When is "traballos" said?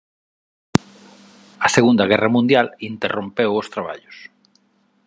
3.73-4.17